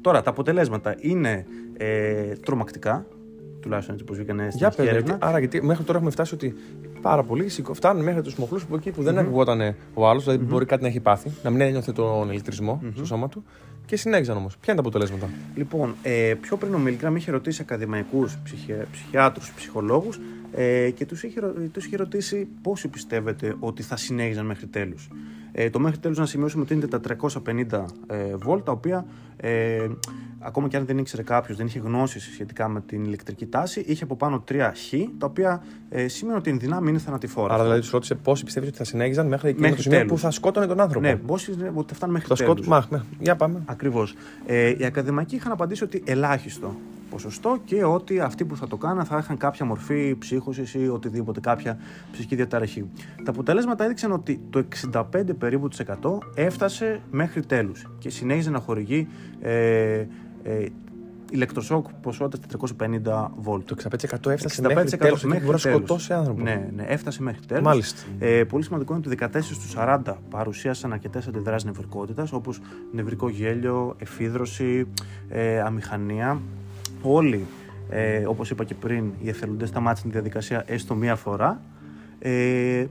Τώρα, 0.00 0.22
τα 0.22 0.30
αποτελέσματα 0.30 0.94
είναι 0.98 1.46
ε, 1.76 2.22
τρομακτικά, 2.44 3.06
τουλάχιστον 3.60 3.94
έτσι 3.94 4.06
όπως 4.08 4.16
βγήκαν 4.18 4.36
στην 4.38 4.58
Για 4.58 4.66
αρχική 4.66 4.82
πες, 4.86 4.92
έρευνα. 4.94 5.10
γιατί, 5.10 5.26
άρα 5.26 5.38
γιατί 5.38 5.62
μέχρι 5.62 5.84
τώρα 5.84 5.96
έχουμε 5.98 6.10
φτάσει 6.12 6.34
ότι 6.34 6.54
πάρα 7.02 7.22
πολλοί 7.22 7.48
σηκω- 7.48 7.74
φτάνουν 7.74 8.02
μέχρι 8.04 8.22
τους 8.22 8.34
μοχλούς 8.36 8.64
που 8.64 8.74
εκεί 8.74 8.90
που 8.90 9.02
δεν 9.02 9.18
ακουγόταν 9.18 9.74
ο 9.94 10.08
άλλος, 10.08 10.24
δηλαδή 10.24 10.44
μπορεί 10.44 10.64
κάτι 10.64 10.82
να 10.82 10.88
έχει 10.88 11.00
πάθει, 11.00 11.30
να 11.42 11.50
μην 11.50 11.60
ένιωθε 11.60 11.92
τον 11.92 12.30
ηλεκτρισμό 12.30 12.82
στο 12.94 13.04
σώμα 13.04 13.28
του 13.28 13.44
και 13.86 13.96
συνέχιζαν 13.96 14.36
όμως. 14.36 14.56
Ποια 14.60 14.72
είναι 14.72 14.82
τα 14.82 14.88
αποτελέσματα; 14.88 15.28
Λοιπόν, 15.54 15.94
ε, 16.02 16.34
πιο 16.40 16.56
πριν 16.56 16.74
ο 16.74 16.78
Μίλγκραμ 16.78 17.16
είχε 17.16 17.30
ρωτήσει 17.30 17.62
ακαδημαϊκούς 17.62 18.38
ψυχια... 18.44 18.86
ψυχιάτρους, 18.92 19.52
ψυχολόγους 19.56 20.20
ε, 20.52 20.90
και 20.90 21.06
τους 21.06 21.22
είχε, 21.22 21.40
ρω- 21.40 21.52
τους 21.72 21.86
είχε 21.86 21.96
ρωτήσει 21.96 22.48
πόσοι 22.62 22.88
πιστεύετε 22.88 23.54
ότι 23.60 23.82
θα 23.82 23.96
συνέχιζαν 23.96 24.46
μέχρι 24.46 24.66
τέλους. 24.66 25.08
Ε, 25.52 25.70
το 25.70 25.78
μέχρι 25.78 25.98
τέλους 25.98 26.18
να 26.18 26.26
σημειώσουμε 26.26 26.62
ότι 26.62 26.74
είναι 26.74 26.86
τα 26.86 27.00
350 27.00 27.84
ε, 28.06 28.36
βολτ, 28.36 28.64
τα 28.64 28.72
οποία 28.72 29.06
ε, 29.36 29.86
ακόμα 30.38 30.68
και 30.68 30.76
αν 30.76 30.84
δεν 30.86 30.98
ήξερε 30.98 31.22
κάποιος, 31.22 31.56
δεν 31.56 31.66
είχε 31.66 31.78
γνώσεις 31.78 32.22
σχετικά 32.32 32.68
με 32.68 32.80
την 32.80 33.04
ηλεκτρική 33.04 33.46
τάση, 33.46 33.80
είχε 33.86 34.04
από 34.04 34.16
πάνω 34.16 34.44
3 34.48 34.54
χ, 34.74 34.92
τα 35.18 35.26
οποία 35.26 35.62
ε, 35.88 36.08
σήμαινε 36.08 36.36
ότι 36.38 36.50
η 36.50 36.52
δυνάμει 36.52 36.90
είναι 36.90 36.98
θανατηφόρα. 36.98 37.54
Άρα 37.54 37.62
δηλαδή 37.62 37.80
τους 37.80 37.90
ρώτησε 37.90 38.14
πόσοι 38.14 38.44
πιστεύεις 38.44 38.68
ότι 38.68 38.78
θα 38.78 38.84
συνέχιζαν 38.84 39.26
μέχρι 39.26 39.48
εκείνο 39.48 39.62
Μέχρι 39.62 39.76
το 39.76 39.82
σημείο 39.82 39.98
τέλους. 39.98 40.12
που 40.12 40.18
θα 40.18 40.30
σκότωνε 40.30 40.66
τον 40.66 40.80
άνθρωπο. 40.80 41.06
Ναι, 41.06 41.16
πόσοι 41.16 41.52
είναι 41.52 41.72
ότι 41.74 41.88
θα 41.88 41.94
φτάνουν 41.94 42.14
μέχρι 42.14 42.28
θα 42.28 42.34
τέλους. 42.34 42.52
σκότω... 42.64 42.68
Μα, 42.68 42.86
ναι. 42.90 43.02
Για 43.18 43.36
πάμε. 43.36 43.62
Ακριβώς. 43.64 44.14
Ε, 44.46 44.74
οι 44.78 44.84
ακαδημαϊκοί 44.84 45.34
είχαν 45.34 45.52
απαντήσει 45.52 45.84
ότι 45.84 46.02
ελάχιστο 46.06 46.76
ποσοστό 47.10 47.58
και 47.64 47.84
ότι 47.84 48.20
αυτοί 48.20 48.44
που 48.44 48.56
θα 48.56 48.66
το 48.66 48.76
κάναν 48.76 49.04
θα 49.04 49.18
είχαν 49.18 49.36
κάποια 49.36 49.66
μορφή 49.66 50.16
ψύχωσης 50.18 50.74
ή 50.74 50.88
οτιδήποτε, 50.88 51.40
κάποια 51.40 51.78
ψυχική 52.12 52.34
διαταραχή. 52.36 52.90
Τα 53.24 53.30
αποτελέσματα 53.30 53.84
έδειξαν 53.84 54.12
ότι 54.12 54.40
το 54.50 54.64
65 54.92 55.02
περίπου 55.38 55.68
της 55.68 55.82
100 55.86 56.18
έφτασε 56.34 57.00
μέχρι 57.10 57.46
τέλους 57.46 57.86
και 57.98 58.10
συνέχιζε 58.10 58.50
να 58.50 58.58
χορηγεί 58.58 59.08
ε, 59.40 60.06
ε, 60.42 60.66
ηλεκτροσόκ 61.30 61.86
ποσότητα 62.02 62.58
450 62.78 63.28
βολτ. 63.36 63.66
Το 63.66 63.76
65% 64.26 64.30
έφτασε 64.30 64.62
65% 64.62 64.74
μέχρι 64.74 64.96
τέλος. 64.96 65.18
Εκεί 65.18 65.26
μέχρι 65.26 65.44
μπορείς 65.44 65.64
να 65.64 65.70
τέλους. 65.70 65.86
σκοτώσει 65.86 66.12
άνθρωπο. 66.12 66.42
Ναι, 66.42 66.68
ναι, 66.74 66.82
έφτασε 66.82 67.22
μέχρι 67.22 67.46
τέλους. 67.46 67.64
Μάλιστα. 67.64 68.00
Ε, 68.18 68.44
πολύ 68.44 68.64
σημαντικό 68.64 68.94
είναι 68.94 69.02
ότι 69.06 69.16
14 69.38 69.40
στους 69.40 69.74
40 69.76 70.16
παρουσίασαν 70.30 70.92
αρκετές 70.92 71.26
αντιδράσεις 71.26 71.64
νευρικότητας, 71.64 72.32
όπως 72.32 72.60
νευρικό 72.92 73.28
γέλιο, 73.28 73.96
εφίδρωση, 73.98 74.86
ε, 75.28 75.60
αμηχανία. 75.60 76.40
Όλοι, 77.02 77.46
ε, 77.90 78.22
όπως 78.26 78.50
είπα 78.50 78.64
και 78.64 78.74
πριν, 78.74 79.04
οι 79.22 79.28
εθελοντές 79.28 79.68
σταμάτησαν 79.68 80.06
τη 80.08 80.12
διαδικασία 80.14 80.62
έστω 80.66 80.94
μία 80.94 81.16
φορά. 81.16 81.60
Ε, 82.18 82.84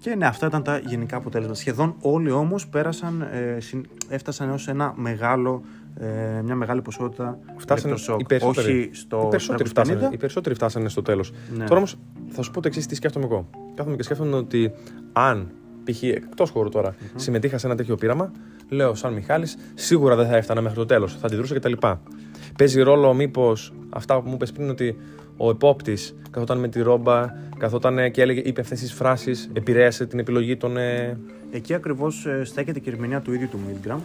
και 0.00 0.14
ναι, 0.14 0.26
αυτά 0.26 0.46
ήταν 0.46 0.62
τα 0.62 0.78
γενικά 0.78 1.16
αποτέλεσματα. 1.16 1.58
Σχεδόν 1.60 1.94
όλοι 2.00 2.30
όμως 2.30 2.68
πέρασαν, 2.68 3.20
ε, 3.32 3.60
συν- 3.60 3.86
έφτασαν 4.08 4.48
έως 4.48 4.68
ένα 4.68 4.92
μεγάλο, 4.96 5.62
ε, 5.96 6.40
μια 6.42 6.54
μεγάλη 6.54 6.82
ποσότητα 6.82 7.38
Φτάσανε 7.56 7.88
ηλεκτροσόκ. 7.94 8.20
οι 8.20 8.24
περισσότεροι. 8.24 8.78
Όχι 8.78 8.90
στο 8.92 9.22
οι, 9.24 9.28
περισσότεροι 9.28 9.68
350. 9.68 9.70
φτάσανε, 9.94 10.14
οι 10.14 10.16
περισσότεροι 10.16 10.54
φτάσανε 10.54 10.88
στο 10.88 11.02
τέλος. 11.02 11.32
Ναι. 11.56 11.64
Τώρα 11.64 11.76
όμως 11.76 11.98
θα 12.28 12.42
σου 12.42 12.50
πω 12.50 12.60
το 12.60 12.68
εξής 12.68 12.86
τι 12.86 12.94
σκέφτομαι 12.94 13.24
εγώ. 13.24 13.48
Κάθομαι 13.74 13.96
και 13.96 14.02
σκέφτομαι 14.02 14.36
ότι 14.36 14.72
αν 15.12 15.50
π.χ. 15.84 16.02
εκτός 16.02 16.50
χώρου 16.50 16.68
τώρα 16.68 16.94
συμμετείχα 17.14 17.58
σε 17.58 17.66
ένα 17.66 17.76
τέτοιο 17.76 17.94
πείραμα, 17.96 18.32
λέω 18.68 18.94
σαν 18.94 19.12
Μιχάλης 19.12 19.56
σίγουρα 19.74 20.16
δεν 20.16 20.26
θα 20.26 20.36
έφτανα 20.36 20.60
μέχρι 20.60 20.78
το 20.78 20.86
τέλος. 20.86 21.16
Θα 21.20 21.26
αντιδρούσα 21.26 21.54
κτλ. 21.54 21.72
Παίζει 22.58 22.82
ρόλο 22.82 23.14
μήπως 23.14 23.72
αυτά 23.90 24.20
που 24.20 24.28
μου 24.28 24.34
είπες 24.34 24.52
πριν 24.52 24.70
ότι 24.70 24.96
ο 25.36 25.50
επόπτης 25.50 26.14
καθόταν 26.30 26.58
με 26.58 26.68
τη 26.68 26.82
ρόμπα, 26.82 27.32
καθόταν 27.58 28.10
και 28.10 28.22
έλεγε, 28.22 28.40
είπε 28.40 28.60
αυτές 28.60 28.80
τις 28.80 28.92
φράσεις, 28.92 29.50
επηρέασε 29.52 30.06
την 30.06 30.18
επιλογή 30.18 30.56
των. 30.56 30.76
Ε... 30.76 31.18
Εκεί 31.50 31.74
ακριβώς 31.74 32.26
στέκεται 32.42 32.78
και 32.78 32.90
η 32.90 32.92
ερμηνεία 32.92 33.20
του 33.20 33.32
ίδιου 33.32 33.48
του 33.48 33.58
Μίλγκραμ, 33.66 34.00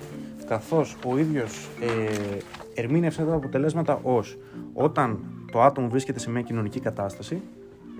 καθώς 0.47 0.97
ο 1.05 1.17
ίδιος 1.17 1.69
ε, 1.81 2.81
ερμήνευσε 2.81 3.21
αυτά 3.21 3.31
τα 3.31 3.37
αποτελέσματα 3.37 3.99
ως 4.03 4.37
όταν 4.73 5.19
το 5.51 5.61
άτομο 5.61 5.89
βρίσκεται 5.89 6.19
σε 6.19 6.29
μια 6.29 6.41
κοινωνική 6.41 6.79
κατάσταση, 6.79 7.41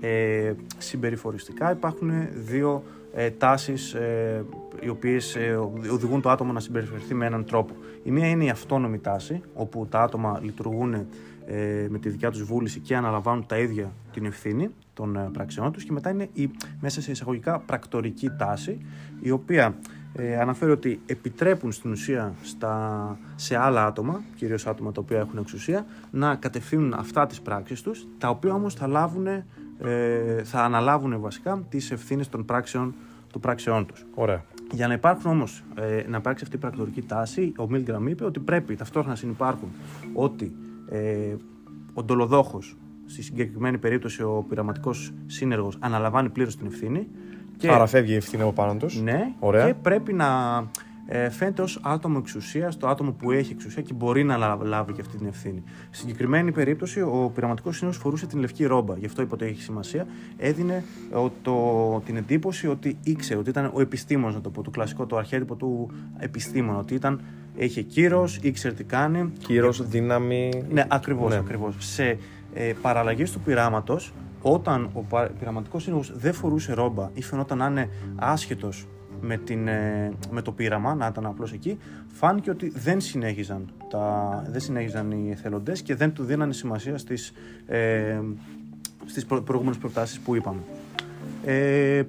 ε, 0.00 0.52
συμπεριφοριστικά 0.78 1.72
υπάρχουν 1.72 2.10
δύο 2.34 2.82
ε, 3.14 3.30
τάσεις 3.30 3.94
ε, 3.94 4.44
οι 4.80 4.88
οποίες 4.88 5.36
ε, 5.36 5.58
οδηγούν 5.92 6.20
το 6.20 6.30
άτομο 6.30 6.52
να 6.52 6.60
συμπεριφερθεί 6.60 7.14
με 7.14 7.26
έναν 7.26 7.44
τρόπο. 7.44 7.74
Η 8.02 8.10
μία 8.10 8.28
είναι 8.28 8.44
η 8.44 8.48
αυτόνομη 8.48 8.98
τάση, 8.98 9.40
όπου 9.54 9.86
τα 9.90 10.00
άτομα 10.00 10.40
λειτουργούν 10.42 11.06
ε, 11.46 11.86
με 11.90 11.98
τη 11.98 12.08
δικιά 12.08 12.30
τους 12.30 12.42
βούληση 12.42 12.80
και 12.80 12.96
αναλαμβάνουν 12.96 13.46
τα 13.46 13.58
ίδια 13.58 13.92
την 14.12 14.24
ευθύνη 14.24 14.70
των 14.94 15.16
ε, 15.16 15.28
πραξιών 15.32 15.72
τους 15.72 15.84
και 15.84 15.92
μετά 15.92 16.10
είναι 16.10 16.28
η 16.32 16.50
μέσα 16.80 17.00
σε 17.02 17.10
εισαγωγικά 17.10 17.58
πρακτορική 17.58 18.30
τάση, 18.38 18.86
η 19.20 19.30
οποία 19.30 19.74
ε, 20.12 20.36
αναφέρει 20.36 20.70
ότι 20.70 21.00
επιτρέπουν 21.06 21.72
στην 21.72 21.90
ουσία 21.90 22.34
στα, 22.42 23.18
σε 23.34 23.56
άλλα 23.56 23.86
άτομα, 23.86 24.22
κυρίως 24.36 24.66
άτομα 24.66 24.92
τα 24.92 25.00
οποία 25.00 25.18
έχουν 25.18 25.38
εξουσία, 25.38 25.86
να 26.10 26.34
κατευθύνουν 26.34 26.94
αυτά 26.94 27.26
τις 27.26 27.40
πράξεις 27.40 27.82
τους, 27.82 28.06
τα 28.18 28.28
οποία 28.28 28.54
όμως 28.54 28.74
θα, 28.74 28.86
λάβουν, 28.86 29.26
ε, 29.78 30.42
θα 30.44 30.62
αναλάβουν 30.64 31.20
βασικά 31.20 31.64
τις 31.68 31.90
ευθύνες 31.90 32.28
των 32.28 32.44
πράξεων, 32.44 32.94
των 33.32 33.40
πράξεών 33.40 33.86
τους. 33.86 34.06
Ωραία. 34.14 34.44
Για 34.72 34.86
να 34.86 34.94
υπάρχουν 34.94 35.30
όμως, 35.30 35.62
ε, 35.74 36.04
να 36.08 36.16
υπάρξει 36.16 36.44
αυτή 36.44 36.56
η 36.56 36.58
πρακτορική 36.58 37.02
τάση, 37.02 37.52
ο 37.58 37.68
Μίλγκραμ 37.68 38.06
είπε 38.06 38.24
ότι 38.24 38.40
πρέπει 38.40 38.76
ταυτόχρονα 38.76 39.14
να 39.14 39.16
συνεπάρχουν 39.16 39.68
ότι 40.12 40.56
ε, 40.88 41.34
ο 41.94 42.02
ντολοδόχος, 42.02 42.76
στη 43.06 43.22
συγκεκριμένη 43.22 43.78
περίπτωση 43.78 44.22
ο 44.22 44.44
πειραματικός 44.48 45.12
σύνεργος, 45.26 45.76
αναλαμβάνει 45.80 46.28
πλήρως 46.28 46.56
την 46.56 46.66
ευθύνη, 46.66 47.08
και... 47.56 47.70
Άρα 47.70 47.86
φεύγει 47.86 48.12
η 48.12 48.16
ευθύνη 48.16 48.42
από 48.42 48.52
πάνω 48.52 48.74
τους. 48.74 49.00
Ναι, 49.00 49.32
Ωραία. 49.38 49.66
και 49.66 49.74
πρέπει 49.74 50.12
να 50.12 50.26
ε, 51.06 51.30
φαίνεται 51.30 51.62
ως 51.62 51.80
άτομο 51.82 52.16
εξουσίας, 52.20 52.76
το 52.76 52.88
άτομο 52.88 53.12
που 53.12 53.30
έχει 53.30 53.52
εξουσία 53.52 53.82
και 53.82 53.92
μπορεί 53.94 54.24
να 54.24 54.36
λάβει 54.62 54.92
και 54.92 55.00
αυτή 55.00 55.16
την 55.16 55.26
ευθύνη. 55.26 55.62
Στην 55.90 56.06
συγκεκριμένη 56.06 56.52
περίπτωση, 56.52 57.00
ο 57.00 57.30
πειραματικός 57.34 57.76
σύνολο 57.76 57.96
φορούσε 57.96 58.26
την 58.26 58.38
λευκή 58.38 58.64
ρόμπα, 58.64 58.96
γι' 58.96 59.06
αυτό 59.06 59.22
είπα 59.22 59.34
ότι 59.34 59.44
έχει 59.44 59.62
σημασία. 59.62 60.06
Έδινε 60.36 60.84
ο, 61.12 61.30
το, 61.42 62.02
την 62.06 62.16
εντύπωση 62.16 62.66
ότι 62.66 62.98
ήξερε, 63.02 63.38
ότι 63.38 63.50
ήταν 63.50 63.70
ο 63.74 63.80
επιστήμονας, 63.80 64.34
να 64.34 64.40
το 64.40 64.50
πω, 64.50 64.62
το 64.62 64.70
κλασικό, 64.70 65.06
το 65.06 65.16
αρχέτυπο 65.16 65.54
του 65.54 65.90
επιστήμονα, 66.18 66.78
ότι 66.78 66.94
ήταν, 66.94 67.20
είχε 67.56 67.82
κύρος, 67.82 68.38
ήξερε 68.42 68.74
τι 68.74 68.84
κάνει. 68.84 69.32
Κύρος, 69.38 69.88
δύναμη. 69.88 70.64
Ναι, 70.70 70.84
ακριβώς. 70.88 71.30
Ναι. 71.30 71.38
Ακριβώς. 71.38 71.74
Σε 71.78 72.18
ε, 72.54 72.72
παραλλαγές 72.82 73.32
του 73.32 73.40
πειράματος, 73.40 74.12
όταν 74.42 74.90
ο 74.92 75.04
πειραματικός 75.38 75.82
σύνολο 75.82 76.04
δεν 76.14 76.32
φορούσε 76.32 76.72
ρόμπα 76.72 77.10
ή 77.14 77.22
φαινόταν 77.22 77.58
να 77.58 77.66
είναι 77.66 77.88
άσχετος 78.16 78.86
με, 79.26 79.36
την, 79.36 79.68
ε, 79.68 80.12
με 80.30 80.42
το 80.42 80.52
πείραμα, 80.52 80.94
να 80.94 81.06
ήταν 81.06 81.26
απλώς 81.26 81.52
εκεί, 81.52 81.78
φάνηκε 82.12 82.50
ότι 82.50 82.72
δεν 82.74 83.00
συνέχιζαν, 83.00 83.72
τα, 83.90 84.44
δεν 84.48 84.60
συνέχιζαν 84.60 85.10
οι 85.10 85.30
εθελοντές 85.30 85.82
και 85.82 85.94
δεν 85.94 86.12
του 86.12 86.24
δίνανε 86.24 86.52
σημασία 86.52 86.98
στις 86.98 87.32
ε, 87.66 88.20
στις 89.06 89.26
προ, 89.26 89.42
προηγούμενες 89.42 89.78
προτάσεις 89.78 90.20
που 90.20 90.34
είπαμε. 90.34 90.60
Ε, 91.44 92.02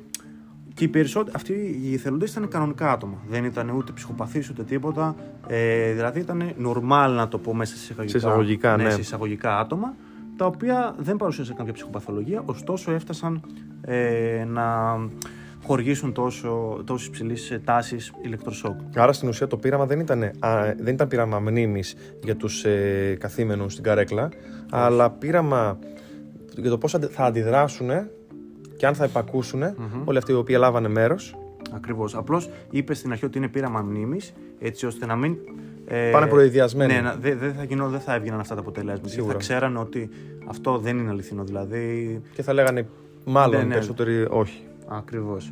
και 0.73 0.83
οι 0.83 0.87
περισσότεροι, 0.87 1.35
αυτοί 1.35 1.79
οι 1.83 1.93
εθελοντές 1.93 2.31
ήταν 2.31 2.47
κανονικά 2.47 2.91
άτομα. 2.91 3.17
Δεν 3.29 3.43
ήταν 3.43 3.69
ούτε 3.69 3.91
ψυχοπαθείς 3.91 4.49
ούτε 4.49 4.63
τίποτα. 4.63 5.15
Ε, 5.47 5.91
δηλαδή 5.91 6.19
ήταν 6.19 6.53
normal 6.65 7.13
να 7.15 7.27
το 7.27 7.37
πω 7.37 7.53
μέσα 7.53 7.75
σε 7.75 7.81
εισαγωγικά, 7.83 8.19
σε 8.19 8.27
εισαγωγικά, 8.27 8.77
ναι, 8.77 8.83
ναι. 8.83 8.89
σε 8.89 8.99
εισαγωγικά 8.99 9.59
άτομα 9.59 9.93
τα 10.35 10.45
οποία 10.45 10.95
δεν 10.97 11.15
παρουσίασαν 11.15 11.55
κάποια 11.55 11.73
ψυχοπαθολογία, 11.73 12.43
ωστόσο 12.45 12.91
έφτασαν 12.91 13.41
ε, 13.81 14.45
να 14.47 14.97
χορηγήσουν 15.65 16.13
τόσο, 16.13 16.81
τόσο 16.85 17.05
υψηλής 17.07 17.59
τάσης 17.63 18.13
ηλεκτροσόκ. 18.21 18.79
Άρα 18.95 19.13
στην 19.13 19.27
ουσία 19.29 19.47
το 19.47 19.57
πείραμα 19.57 19.85
δεν 19.85 19.99
ήταν, 19.99 20.23
α, 20.23 20.73
δεν 20.77 20.93
ήταν 20.93 21.07
πείραμα 21.07 21.39
μνήμης 21.39 21.95
για 22.23 22.35
τους 22.35 22.65
ε, 22.65 23.17
καθήμενους 23.19 23.71
στην 23.71 23.83
καρέκλα, 23.83 24.29
αλλά 24.69 25.09
πείραμα 25.09 25.79
για 26.57 26.69
το 26.69 26.77
πώς 26.77 26.95
θα 27.09 27.25
αντιδράσουν 27.25 27.89
και 28.77 28.85
αν 28.85 28.93
θα 28.93 29.05
υπακούσουν 29.05 29.63
mm-hmm. 29.63 30.01
όλοι 30.05 30.17
αυτοί 30.17 30.31
οι 30.31 30.35
οποίοι 30.35 30.55
λάβανε 30.59 30.87
μέρος. 30.87 31.35
Ακριβώς. 31.71 32.15
Απλώς 32.15 32.49
είπε 32.69 32.93
στην 32.93 33.11
αρχή 33.11 33.25
ότι 33.25 33.37
είναι 33.37 33.47
πείραμα 33.47 33.81
μνήμης, 33.81 34.33
έτσι 34.59 34.85
ώστε 34.85 35.05
να 35.05 35.15
μην 35.15 35.37
ε, 35.87 36.09
Πάνε 36.11 36.27
προειδιασμένοι. 36.27 36.93
Ναι, 36.93 37.15
δεν 37.19 37.37
δε 37.37 37.51
θα, 37.51 37.63
γινώ, 37.63 37.89
δεν 37.89 37.99
θα 37.99 38.13
έβγαιναν 38.13 38.39
αυτά 38.39 38.53
τα 38.53 38.61
αποτελέσματα. 38.61 39.09
Σίγουρα. 39.09 39.31
Θα 39.31 39.39
ξέραν 39.39 39.77
ότι 39.77 40.09
αυτό 40.47 40.77
δεν 40.77 40.97
είναι 40.97 41.09
αληθινό. 41.09 41.43
Δηλαδή... 41.43 42.21
Και 42.33 42.41
θα 42.41 42.53
λέγανε 42.53 42.87
μάλλον 43.25 43.59
ναι, 43.59 43.65
ναι. 43.65 43.73
περισσότεροι 43.73 44.27
όχι. 44.29 44.63
Ακριβώς. 44.87 45.51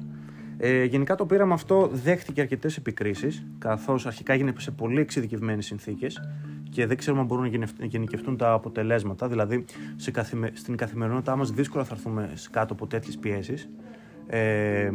Ε, 0.58 0.84
γενικά 0.84 1.16
το 1.16 1.26
πείραμα 1.26 1.54
αυτό 1.54 1.90
δέχτηκε 1.94 2.42
αρκετές 2.42 2.78
επικρίσεις, 2.78 3.46
καθώς 3.58 4.06
αρχικά 4.06 4.34
έγινε 4.34 4.54
σε 4.58 4.72
πολύ 4.72 5.00
εξειδικευμένες 5.00 5.66
συνθήκες 5.66 6.22
και 6.70 6.86
δεν 6.86 6.98
ξέρουμε 6.98 7.22
αν 7.22 7.28
μπορούν 7.28 7.68
να 7.80 7.86
γενικευτούν 7.86 8.38
τα 8.38 8.52
αποτελέσματα. 8.52 9.28
Δηλαδή, 9.28 9.66
σε 9.96 10.12
καθημε... 10.12 10.52
στην 10.54 10.78
καθημερινότητά 10.78 11.36
μας 11.36 11.52
δύσκολα 11.52 11.84
θα 11.84 11.94
έρθουμε 11.94 12.34
κάτω 12.52 12.74
από 12.74 12.88
τέτοιες 12.88 13.18
πιέσεις. 13.18 13.70
Ε, 14.28 14.92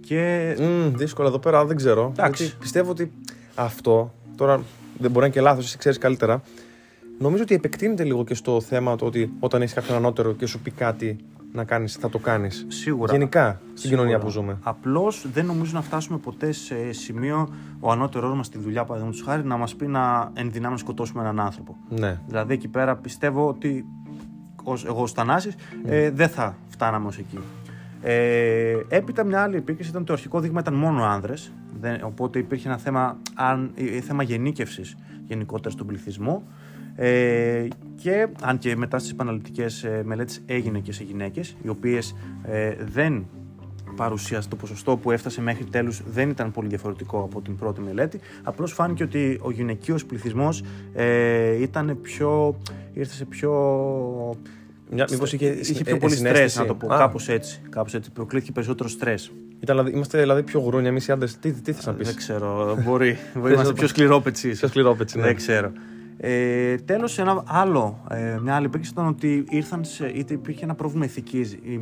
και... 0.00 0.52
Mm, 0.58 0.92
δύσκολα 0.94 1.28
εδώ 1.28 1.38
πέρα, 1.38 1.64
δεν 1.64 1.76
ξέρω. 1.76 2.12
Εντάξει. 2.18 2.56
πιστεύω 2.58 2.90
ότι 2.90 3.12
αυτό 3.54 4.14
τώρα 4.36 4.62
δεν 4.98 5.10
μπορεί 5.10 5.20
να 5.20 5.24
είναι 5.24 5.34
και 5.34 5.40
λάθος, 5.40 5.64
εσύ 5.64 5.78
ξέρεις 5.78 5.98
καλύτερα. 5.98 6.42
Νομίζω 7.18 7.42
ότι 7.42 7.54
επεκτείνεται 7.54 8.04
λίγο 8.04 8.24
και 8.24 8.34
στο 8.34 8.60
θέμα 8.60 8.96
το 8.96 9.06
ότι 9.06 9.32
όταν 9.40 9.62
έχεις 9.62 9.74
κάποιον 9.74 9.96
ανώτερο 9.96 10.32
και 10.32 10.46
σου 10.46 10.60
πει 10.60 10.70
κάτι 10.70 11.16
να 11.52 11.64
κάνεις, 11.64 11.94
θα 11.94 12.08
το 12.08 12.18
κάνεις. 12.18 12.66
Σίγουρα. 12.68 13.12
Γενικά 13.12 13.60
στην 13.74 13.90
κοινωνία 13.90 14.18
που 14.18 14.28
ζούμε. 14.28 14.58
Απλώς 14.62 15.26
δεν 15.32 15.46
νομίζω 15.46 15.72
να 15.74 15.82
φτάσουμε 15.82 16.18
ποτέ 16.18 16.52
σε 16.52 16.92
σημείο 16.92 17.48
ο 17.80 17.90
ανώτερός 17.90 18.34
μας 18.36 18.46
στη 18.46 18.58
δουλειά, 18.58 18.84
παραδείγματος 18.84 19.22
χάρη, 19.22 19.44
να 19.44 19.56
μας 19.56 19.74
πει 19.74 19.86
να 19.86 20.30
ενδυνάμε 20.34 20.72
να 20.72 20.78
σκοτώσουμε 20.78 21.22
έναν 21.22 21.40
άνθρωπο. 21.40 21.76
Ναι. 21.88 22.20
Δηλαδή 22.26 22.54
εκεί 22.54 22.68
πέρα 22.68 22.96
πιστεύω 22.96 23.48
ότι 23.48 23.84
ως, 24.62 24.84
εγώ 24.84 25.02
ως 25.02 25.12
Θανάσης 25.12 25.54
ε, 25.84 26.10
δεν 26.10 26.28
θα 26.28 26.56
φτάναμε 26.68 27.06
ως 27.06 27.18
εκεί. 27.18 27.38
Ε, 28.02 28.76
έπειτα 28.88 29.24
μια 29.24 29.42
άλλη 29.42 29.56
επίκριση 29.56 29.90
ήταν 29.90 30.04
το 30.04 30.12
αρχικό 30.12 30.40
δείγμα 30.40 30.60
ήταν 30.60 30.74
μόνο 30.74 31.04
άνδρες 31.04 31.52
οπότε 32.04 32.38
υπήρχε 32.38 32.68
ένα 32.68 32.78
θέμα, 32.78 33.16
αν, 33.34 33.72
ε, 33.74 34.00
θέμα 34.00 34.22
γενίκευσης 34.22 34.96
γενικότερα 35.26 35.70
στον 35.70 35.86
πληθυσμό 35.86 36.42
ε, 36.94 37.68
και 37.94 38.28
αν 38.42 38.58
και 38.58 38.76
μετά 38.76 38.98
στις 38.98 39.10
επαναληπτικές 39.10 39.84
ε, 39.84 40.02
μελέτες 40.04 40.40
έγινε 40.46 40.78
και 40.78 40.92
σε 40.92 41.04
γυναίκες 41.04 41.56
οι 41.62 41.68
οποίες 41.68 42.14
ε, 42.44 42.74
δεν 42.92 43.26
παρουσίασε 43.96 44.48
το 44.48 44.56
ποσοστό 44.56 44.96
που 44.96 45.10
έφτασε 45.10 45.40
μέχρι 45.40 45.64
τέλους 45.64 46.02
δεν 46.12 46.30
ήταν 46.30 46.50
πολύ 46.50 46.68
διαφορετικό 46.68 47.22
από 47.22 47.40
την 47.40 47.56
πρώτη 47.56 47.80
μελέτη 47.80 48.20
απλώς 48.42 48.72
φάνηκε 48.72 49.02
ότι 49.02 49.38
ο 49.42 49.50
γυναικείος 49.50 50.04
πληθυσμός 50.04 50.62
ε, 50.94 51.62
ήταν 51.62 51.98
πιο, 52.02 52.58
ήρθε 52.92 53.14
σε 53.14 53.24
πιο 53.24 53.50
Μήπως 55.10 55.32
είχε, 55.32 55.46
είχε 55.46 55.84
πιο 55.84 55.96
πολύ 55.96 56.14
στρες, 56.14 56.56
να 56.56 56.64
το 56.64 56.74
πω. 56.74 56.86
Κάπως 56.86 57.28
έτσι. 57.28 57.60
Κάπως 57.68 57.94
έτσι. 57.94 58.10
Προκλήθηκε 58.10 58.52
περισσότερο 58.52 58.88
στρες. 58.88 59.32
Δηλαδή, 59.60 59.90
είμαστε 59.90 60.20
δηλαδή 60.20 60.42
πιο 60.42 60.60
γρούνια 60.60 60.88
εμείς 60.88 61.08
οι 61.08 61.12
άντρες. 61.12 61.38
Τι, 61.38 61.52
τι 61.52 61.72
θες 61.72 61.86
να 61.86 61.92
πεις; 61.92 62.06
Δεν 62.06 62.16
ξέρω. 62.16 62.78
Μπορεί. 62.84 63.16
μπορεί 63.34 63.52
είμαστε 63.52 63.72
πιο 63.72 63.86
σκληρόπετσοι. 63.86 64.50
Πιο 64.50 64.68
σκληρόπετσοι, 64.68 65.18
ναι. 65.18 65.24
Δεν 65.24 65.36
ξέρω. 65.36 65.72
Ε, 66.24 66.74
Τέλος, 66.74 67.18
ένα 67.18 67.42
άλλο, 67.46 68.04
ε, 68.10 68.38
μια 68.42 68.54
άλλη 68.54 68.66
επίκριση 68.66 68.90
ήταν 68.92 69.06
ότι 69.06 69.44
ήρθαν 69.48 69.84
σε, 69.84 70.08
είτε 70.08 70.34
υπήρχε 70.34 70.64
ένα 70.64 70.74
πρόβλημα 70.74 71.04
ηθικής. 71.04 71.52
Η, 71.52 71.80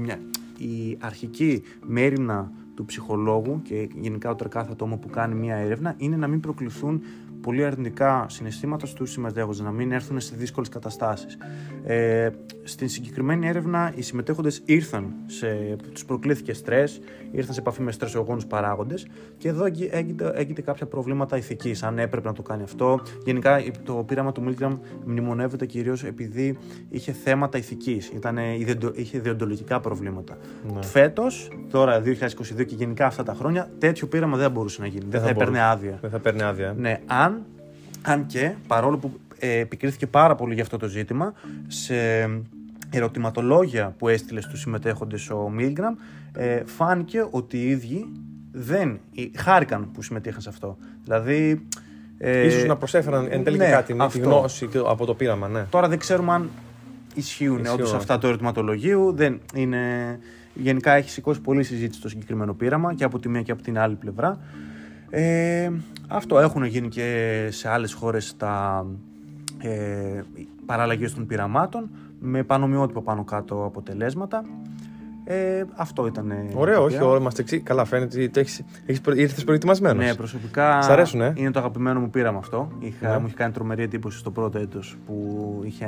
η 0.58 0.96
αρχική 1.00 1.62
μέρημνα 1.86 2.52
του 2.74 2.84
ψυχολόγου 2.84 3.62
και 3.62 3.88
γενικά 3.94 4.30
ο 4.30 4.34
κάθε 4.48 4.68
ατόμο 4.72 4.96
που 4.96 5.08
κάνει 5.08 5.34
μια 5.34 5.56
έρευνα 5.56 5.94
είναι 5.96 6.16
να 6.16 6.26
μην 6.26 6.40
προκληθούν 6.40 7.02
πολύ 7.40 7.64
αρνητικά 7.64 8.26
συναισθήματα 8.28 8.86
στους 8.86 9.10
συμμετέχοντες, 9.10 9.60
να 9.60 9.70
μην 9.70 9.92
έρθουν 9.92 10.20
σε 10.20 10.34
δύσκολες 10.36 10.68
καταστάσεις. 10.68 11.38
Ε, 11.84 12.28
στην 12.62 12.88
συγκεκριμένη 12.88 13.48
έρευνα, 13.48 13.92
οι 13.94 14.02
συμμετέχοντες 14.02 14.62
ήρθαν, 14.64 15.12
σε, 15.26 15.76
τους 15.92 16.04
προκλήθηκε 16.04 16.52
στρες, 16.52 17.00
ήρθαν 17.30 17.54
σε 17.54 17.60
επαφή 17.60 17.82
με 17.82 17.92
στρεσογόνους 17.92 18.46
παράγοντες 18.46 19.06
και 19.38 19.48
εδώ 19.48 19.64
έγινε 20.34 20.60
κάποια 20.64 20.86
προβλήματα 20.86 21.36
ηθικής, 21.36 21.82
αν 21.82 21.98
έπρεπε 21.98 22.28
να 22.28 22.34
το 22.34 22.42
κάνει 22.42 22.62
αυτό. 22.62 23.00
Γενικά, 23.24 23.62
το 23.84 23.94
πείραμα 23.94 24.32
του 24.32 24.44
Milgram 24.48 24.78
μνημονεύεται 25.04 25.66
κυρίως 25.66 26.04
επειδή 26.04 26.58
είχε 26.88 27.12
θέματα 27.12 27.58
ηθικής, 27.58 28.12
είχε 28.94 29.18
διοντολογικά 29.18 29.80
προβλήματα. 29.80 30.38
Ναι. 30.74 30.82
Φέτος, 30.82 31.50
τώρα 31.70 32.02
2022 32.02 32.64
και 32.66 32.74
γενικά 32.74 33.06
αυτά 33.06 33.22
τα 33.22 33.34
χρόνια, 33.34 33.70
τέτοιο 33.78 34.06
πείραμα 34.06 34.36
δεν 34.36 34.50
μπορούσε 34.50 34.80
να 34.80 34.86
γίνει. 34.86 35.00
Δεν, 35.00 35.10
δεν 35.10 35.20
θα, 35.20 35.26
θα 35.26 35.30
έπαιρνε 35.30 35.62
άδεια. 35.62 35.98
Δεν 36.00 36.10
θα 36.10 36.18
παίρνει 36.18 36.42
άδεια. 36.42 36.74
Ναι, 36.78 37.00
αν 37.06 37.29
αν, 38.02 38.26
και 38.26 38.52
παρόλο 38.66 38.98
που 38.98 39.20
ε, 39.38 39.58
επικρίθηκε 39.58 40.06
πάρα 40.06 40.34
πολύ 40.34 40.54
για 40.54 40.62
αυτό 40.62 40.76
το 40.76 40.86
ζήτημα, 40.86 41.32
σε 41.66 41.94
ερωτηματολόγια 42.90 43.94
που 43.98 44.08
έστειλε 44.08 44.40
στους 44.40 44.60
συμμετέχοντες 44.60 45.30
ο 45.30 45.48
Μίλγκραμ, 45.48 45.94
ε, 46.32 46.62
φάνηκε 46.64 47.26
ότι 47.30 47.58
οι 47.58 47.68
ίδιοι 47.68 48.06
δεν 48.52 49.00
χάρηκαν 49.36 49.90
που 49.92 50.02
συμμετείχαν 50.02 50.40
σε 50.40 50.48
αυτό. 50.48 50.76
Δηλαδή... 51.04 51.66
Ε, 52.22 52.46
ίσως 52.46 52.64
να 52.64 52.76
προσέφεραν 52.76 53.26
εν 53.30 53.44
τέλει 53.44 53.56
ναι, 53.56 53.70
κάτι, 53.70 53.94
με 53.94 54.08
τη 54.08 54.18
γνώση 54.18 54.68
από 54.86 55.06
το 55.06 55.14
πείραμα, 55.14 55.48
ναι. 55.48 55.66
Τώρα 55.70 55.88
δεν 55.88 55.98
ξέρουμε 55.98 56.32
αν 56.32 56.50
ισχύουν, 57.14 57.58
Ισχύουν. 57.58 57.74
όντως 57.74 57.94
αυτά 57.94 58.18
του 58.18 58.26
ερωτηματολογίου. 58.26 59.12
Δεν 59.12 59.40
είναι... 59.54 59.78
Γενικά 60.54 60.92
έχει 60.92 61.10
σηκώσει 61.10 61.40
πολλή 61.40 61.62
συζήτηση 61.62 62.00
το 62.00 62.08
συγκεκριμένο 62.08 62.54
πείραμα 62.54 62.94
και 62.94 63.04
από 63.04 63.18
τη 63.18 63.28
μία 63.28 63.42
και 63.42 63.52
από 63.52 63.62
την 63.62 63.78
άλλη 63.78 63.94
πλευρά. 63.94 64.38
Ε, 65.10 65.70
αυτό 66.08 66.38
έχουν 66.38 66.64
γίνει 66.64 66.88
και 66.88 67.48
σε 67.50 67.68
άλλες 67.68 67.92
χώρες 67.92 68.36
τα 68.36 68.86
ε, 69.58 70.20
παραλλαγές 70.66 71.14
των 71.14 71.26
πειραμάτων 71.26 71.90
με 72.20 72.42
πανομοιότυπα 72.42 73.02
πάνω 73.02 73.24
κάτω 73.24 73.64
αποτελέσματα. 73.64 74.44
Ε, 75.24 75.64
αυτό 75.76 76.06
ήταν. 76.06 76.32
Ωραίο, 76.54 76.82
όχι, 76.82 77.02
ωραία, 77.02 77.18
είμαστε 77.18 77.42
εξή. 77.42 77.60
Καλά, 77.60 77.84
φαίνεται 77.84 78.22
ότι 78.22 78.40
έχεις, 78.40 78.62
έχεις, 78.86 79.00
προ- 79.00 79.16
ήρθες 79.16 79.44
προετοιμασμένος. 79.44 80.04
Ναι, 80.04 80.14
προσωπικά 80.14 80.82
Σ' 80.82 80.88
αρέσουν, 80.88 81.20
ε; 81.20 81.32
είναι 81.36 81.50
το 81.50 81.58
αγαπημένο 81.58 82.00
μου 82.00 82.10
πείραμα 82.10 82.38
αυτό. 82.38 82.68
Είχα, 82.78 83.08
Ναι. 83.10 83.18
Μου 83.18 83.26
είχε 83.26 83.34
κάνει 83.34 83.52
τρομερή 83.52 83.82
εντύπωση 83.82 84.18
στο 84.18 84.30
πρώτο 84.30 84.58
έτος 84.58 84.96
που, 85.06 85.60
είχε, 85.64 85.86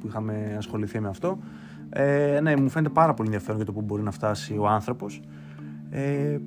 που 0.00 0.06
είχαμε 0.06 0.54
ασχοληθεί 0.58 1.00
με 1.00 1.08
αυτό. 1.08 1.38
Ε, 1.90 2.38
ναι, 2.42 2.56
μου 2.56 2.68
φαίνεται 2.68 2.92
πάρα 2.94 3.14
πολύ 3.14 3.28
ενδιαφέρον 3.28 3.56
για 3.56 3.66
το 3.66 3.72
που 3.72 3.80
μπορεί 3.80 4.02
να 4.02 4.10
φτάσει 4.10 4.56
ο 4.58 4.66
άνθρωπος. 4.68 5.20
Ε, 5.90 6.38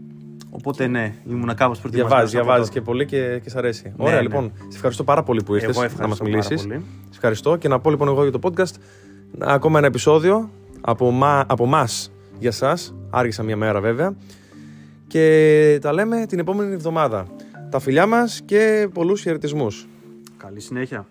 οπότε 0.56 0.88
ναι, 0.88 1.14
ήμουν 1.30 1.56
κάπως 1.56 1.80
προετοιμασμένος. 1.80 2.30
Διαβάζει, 2.32 2.36
από 2.38 2.46
διαβάζεις 2.46 2.68
τότε. 2.68 2.80
και 2.80 2.86
πολύ 2.86 3.06
και, 3.06 3.40
και 3.44 3.50
σ' 3.50 3.56
αρέσει. 3.56 3.84
Ναι, 3.86 3.94
Ωραία, 3.98 4.16
ναι. 4.16 4.22
λοιπόν. 4.22 4.52
Σε 4.58 4.76
ευχαριστώ 4.76 5.04
πάρα 5.04 5.24
πολύ 5.24 5.44
που 5.44 5.54
ήρθες 5.54 5.70
Εγώ 5.70 5.80
να 5.80 5.86
ευχαριστώ 5.86 6.08
μας 6.08 6.18
πάρα 6.18 6.30
μιλήσεις. 6.30 6.68
πολύ. 6.68 6.84
Σε 7.04 7.10
ευχαριστώ 7.14 7.56
και 7.56 7.68
να 7.68 7.80
πω 7.80 7.90
λοιπόν 7.90 8.08
εγώ 8.08 8.22
για 8.24 8.32
το 8.32 8.40
podcast 8.44 8.74
ακόμα 9.40 9.78
ένα 9.78 9.88
επεισόδιο 9.88 10.50
από, 10.82 11.12
μα, 11.12 11.46
από 11.48 11.66
μας 11.66 12.12
για 12.40 12.52
σας. 12.52 12.96
Άργησα 13.10 13.44
μια 13.44 13.58
μέρα 13.58 13.82
βέβαια. 13.82 14.16
Και 15.08 15.78
τα 15.82 15.94
λέμε 15.94 16.26
την 16.26 16.40
επόμενη 16.40 16.74
εβδομάδα. 16.74 17.26
Τα 17.70 17.80
φιλιά 17.80 18.06
μας 18.06 18.42
και 18.46 18.90
πολλούς 18.94 19.22
χαιρετισμούς. 19.22 19.88
Καλή 20.38 20.60
συνέχεια. 20.60 21.06